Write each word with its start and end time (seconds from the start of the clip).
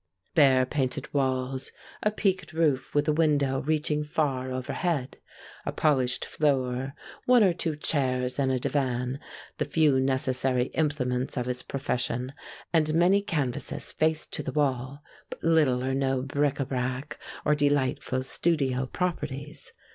Bare 0.33 0.65
painted 0.65 1.13
walls, 1.13 1.71
a 2.01 2.09
peaked 2.09 2.53
roof 2.53 2.91
with 2.95 3.07
a 3.07 3.13
window 3.13 3.61
reaching 3.61 4.03
far 4.03 4.51
overhead, 4.51 5.17
a 5.63 5.71
polished 5.71 6.25
floor, 6.25 6.95
one 7.27 7.43
or 7.43 7.53
two 7.53 7.75
chairs 7.75 8.39
and 8.39 8.51
a 8.51 8.57
divan, 8.59 9.19
the 9.59 9.65
few 9.65 9.99
necessary 9.99 10.71
implements 10.73 11.37
of 11.37 11.45
his 11.45 11.61
profession, 11.61 12.33
and 12.73 12.95
many 12.95 13.21
canvases 13.21 13.91
faced 13.91 14.33
to 14.33 14.41
the 14.41 14.51
wall, 14.51 15.03
but 15.29 15.43
little 15.43 15.83
or 15.83 15.93
no 15.93 16.23
bric 16.23 16.55
à 16.55 16.67
brac 16.67 17.19
or 17.45 17.53
delightful 17.53 18.23
studio 18.23 18.87
properties. 18.87 19.71